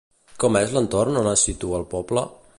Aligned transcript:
Com 0.43 0.57
és 0.61 0.73
l'entorn 0.77 1.21
on 1.23 1.31
es 1.35 1.47
situa 1.51 1.81
el 1.83 1.87
poble? 1.97 2.27